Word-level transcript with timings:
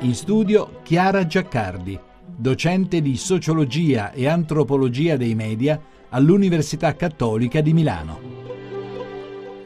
In 0.00 0.14
studio 0.14 0.80
Chiara 0.82 1.26
Giaccardi, 1.26 1.98
docente 2.36 3.00
di 3.00 3.16
sociologia 3.16 4.12
e 4.12 4.28
antropologia 4.28 5.16
dei 5.16 5.34
media 5.34 5.80
all'Università 6.10 6.94
Cattolica 6.94 7.60
di 7.60 7.72
Milano. 7.72 8.34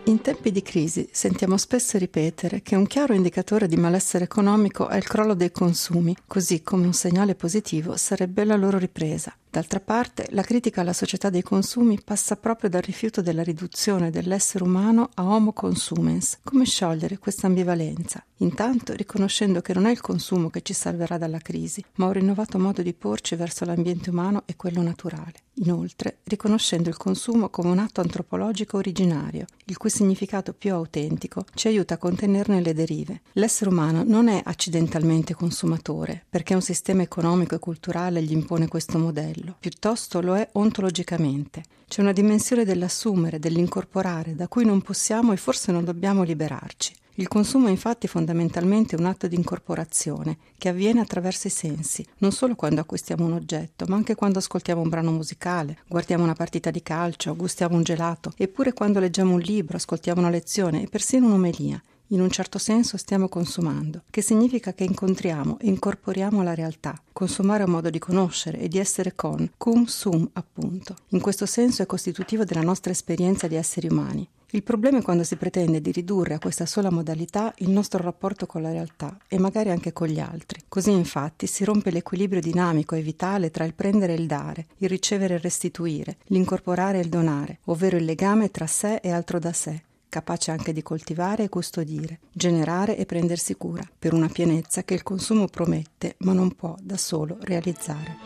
In 0.05 0.23
tempi 0.23 0.51
di 0.51 0.62
crisi 0.62 1.09
sentiamo 1.12 1.59
spesso 1.59 1.98
ripetere 1.98 2.62
che 2.62 2.77
un 2.77 2.87
chiaro 2.87 3.12
indicatore 3.12 3.68
di 3.68 3.77
malessere 3.77 4.24
economico 4.24 4.88
è 4.88 4.96
il 4.96 5.04
crollo 5.04 5.34
dei 5.34 5.51
consumi, 5.51 6.16
così 6.27 6.62
come 6.62 6.87
un 6.87 6.95
segnale 6.95 7.34
positivo 7.34 7.96
sarebbe 7.96 8.45
la 8.45 8.56
loro 8.56 8.79
ripresa. 8.79 9.34
D'altra 9.51 9.80
parte, 9.80 10.27
la 10.30 10.43
critica 10.43 10.83
alla 10.83 10.93
società 10.93 11.30
dei 11.30 11.43
consumi 11.43 11.98
passa 12.05 12.37
proprio 12.37 12.69
dal 12.69 12.83
rifiuto 12.83 13.23
della 13.23 13.43
riduzione 13.43 14.11
dell'essere 14.11 14.62
umano 14.62 15.09
a 15.15 15.24
homo 15.24 15.52
consumens. 15.52 16.38
Come 16.43 16.66
sciogliere 16.66 17.19
questa 17.19 17.47
ambivalenza? 17.47 18.23
Intanto 18.41 18.93
riconoscendo 18.93 19.61
che 19.61 19.74
non 19.74 19.87
è 19.87 19.91
il 19.91 20.01
consumo 20.01 20.51
che 20.51 20.62
ci 20.62 20.73
salverà 20.73 21.19
dalla 21.19 21.38
crisi, 21.38 21.82
ma 21.95 22.07
un 22.07 22.13
rinnovato 22.13 22.59
modo 22.59 22.82
di 22.82 22.93
porci 22.93 23.35
verso 23.35 23.65
l'ambiente 23.65 24.10
umano 24.10 24.43
e 24.45 24.55
quello 24.55 24.82
naturale. 24.82 25.46
Inoltre, 25.55 26.18
riconoscendo 26.24 26.88
il 26.88 26.96
consumo 26.96 27.49
come 27.49 27.71
un 27.71 27.79
atto 27.79 28.01
antropologico 28.01 28.77
originario, 28.77 29.46
il 29.65 29.77
cui 29.77 29.90
significato 29.90 30.52
più 30.52 30.73
autentico 30.73 31.45
ci 31.55 31.66
aiuta 31.66 31.95
a 31.95 31.99
contenerne 31.99 32.60
le 32.60 32.74
derive. 32.74 33.23
L'essere 33.33 33.71
umano 33.71 34.05
non 34.05 34.29
è 34.29 34.40
accidentalmente 34.45 35.35
consumatore, 35.35 36.24
perché 36.29 36.55
un 36.55 36.62
sistema 36.62 37.02
economico 37.02 37.57
e 37.57 37.59
culturale 37.59 38.23
gli 38.23 38.33
impone 38.33 38.68
questo 38.68 38.99
modello, 38.99 39.37
piuttosto 39.58 40.20
lo 40.20 40.36
è 40.36 40.48
ontologicamente. 40.52 41.62
C'è 41.86 42.02
una 42.02 42.12
dimensione 42.12 42.64
dell'assumere, 42.64 43.38
dell'incorporare, 43.38 44.34
da 44.34 44.48
cui 44.48 44.64
non 44.64 44.82
possiamo 44.82 45.32
e 45.32 45.36
forse 45.36 45.72
non 45.72 45.84
dobbiamo 45.84 46.22
liberarci. 46.22 46.94
Il 47.14 47.26
consumo 47.26 47.66
è 47.66 47.70
infatti 47.70 48.06
fondamentalmente 48.06 48.94
un 48.94 49.04
atto 49.04 49.26
di 49.26 49.34
incorporazione 49.34 50.38
che 50.56 50.68
avviene 50.68 51.00
attraverso 51.00 51.48
i 51.48 51.50
sensi, 51.50 52.06
non 52.18 52.30
solo 52.30 52.54
quando 52.54 52.80
acquistiamo 52.80 53.24
un 53.24 53.32
oggetto, 53.32 53.86
ma 53.88 53.96
anche 53.96 54.14
quando 54.14 54.38
ascoltiamo 54.38 54.82
un 54.82 54.88
brano 54.88 55.10
musicale, 55.10 55.78
guardiamo 55.88 56.22
una 56.22 56.34
partita 56.34 56.70
di 56.70 56.80
calcio, 56.80 57.34
gustiamo 57.34 57.74
un 57.74 57.82
gelato, 57.82 58.32
eppure 58.36 58.72
quando 58.72 59.00
leggiamo 59.00 59.34
un 59.34 59.40
libro, 59.40 59.76
ascoltiamo 59.76 60.20
una 60.20 60.30
lezione 60.30 60.82
e 60.82 60.88
persino 60.88 61.26
un'omelia. 61.26 61.82
In 62.10 62.23
un 62.23 62.30
certo 62.30 62.56
senso 62.56 62.96
stiamo 62.96 63.28
consumando, 63.28 64.04
che 64.09 64.22
significa 64.22 64.72
che 64.72 64.84
incontriamo 64.84 65.59
e 65.60 65.66
incorporiamo 65.66 66.42
la 66.42 66.54
realtà. 66.54 66.98
Consumare 67.12 67.65
è 67.65 67.66
un 67.66 67.72
modo 67.72 67.91
di 67.91 67.98
conoscere 67.98 68.59
e 68.60 68.69
di 68.69 68.78
essere 68.78 69.15
con, 69.15 69.50
cum 69.59 69.84
sum 69.84 70.26
appunto. 70.32 70.97
In 71.09 71.20
questo 71.20 71.44
senso 71.44 71.82
è 71.82 71.87
costitutivo 71.87 72.44
della 72.44 72.62
nostra 72.62 72.92
esperienza 72.92 73.47
di 73.47 73.56
esseri 73.56 73.88
umani. 73.88 74.26
Il 74.53 74.62
problema 74.62 74.98
è 74.98 75.03
quando 75.03 75.25
si 75.25 75.37
pretende 75.37 75.82
di 75.82 75.92
ridurre 75.92 76.32
a 76.32 76.38
questa 76.38 76.65
sola 76.65 76.91
modalità 76.91 77.53
il 77.59 77.69
nostro 77.69 78.03
rapporto 78.03 78.47
con 78.47 78.62
la 78.62 78.72
realtà 78.72 79.15
e 79.28 79.38
magari 79.38 79.69
anche 79.69 79.93
con 79.93 80.09
gli 80.09 80.20
altri. 80.20 80.62
Così 80.66 80.91
infatti 80.91 81.47
si 81.47 81.65
rompe 81.65 81.91
l'equilibrio 81.91 82.41
dinamico 82.41 82.94
e 82.94 83.03
vitale 83.03 83.50
tra 83.50 83.65
il 83.65 83.75
prendere 83.75 84.15
e 84.15 84.16
il 84.16 84.26
dare, 84.26 84.69
il 84.78 84.88
ricevere 84.88 85.34
e 85.34 85.37
il 85.37 85.43
restituire, 85.43 86.16
l'incorporare 86.28 86.97
e 86.97 87.03
il 87.03 87.10
donare, 87.10 87.59
ovvero 87.65 87.99
il 87.99 88.06
legame 88.06 88.50
tra 88.50 88.66
sé 88.66 88.94
e 89.03 89.10
altro 89.10 89.38
da 89.38 89.53
sé, 89.53 89.83
capace 90.09 90.51
anche 90.51 90.73
di 90.73 90.83
coltivare 90.83 91.45
e 91.45 91.49
custodire, 91.49 92.19
generare 92.33 92.97
e 92.97 93.07
prendersi 93.07 93.57
cura, 93.57 93.83
per 93.99 94.13
una 94.13 94.29
pienezza 94.29 94.85
che 94.85 94.95
il 94.95 95.03
consumo 95.03 95.47
promette 95.47 96.15
ma 96.19 96.33
non 96.33 96.55
può 96.55 96.77
da 96.81 96.97
solo 96.97 97.39
realizzare. 97.41 98.17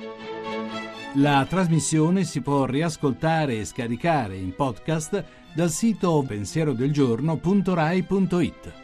La 1.16 1.44
trasmissione 1.47 2.25
si 2.25 2.41
può 2.41 2.65
riascoltare 2.65 3.59
e 3.59 3.66
scaricare 3.66 4.37
in 4.37 4.54
podcast 4.54 5.22
dal 5.54 5.70
sito 5.70 6.25
pensierodelgiorno.rai.it. 6.26 8.81